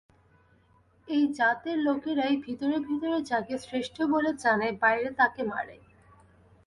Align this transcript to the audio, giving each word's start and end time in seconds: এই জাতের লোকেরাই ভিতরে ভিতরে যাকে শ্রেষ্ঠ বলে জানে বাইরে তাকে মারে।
এই 1.07 1.23
জাতের 1.33 1.77
লোকেরাই 1.77 2.35
ভিতরে 2.37 2.77
ভিতরে 2.79 3.17
যাকে 3.21 3.55
শ্রেষ্ঠ 3.57 3.95
বলে 4.03 4.31
জানে 4.43 4.67
বাইরে 4.81 5.09
তাকে 5.11 5.41
মারে। 5.43 5.75